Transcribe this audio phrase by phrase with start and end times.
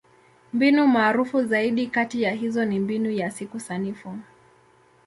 [0.53, 4.17] Mbinu maarufu zaidi kati ya hizo ni Mbinu ya Siku Sanifu.